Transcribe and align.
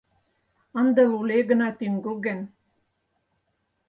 Ынде 0.79 1.03
лулегына 1.11 1.69
тӱҥгылген. 1.77 2.39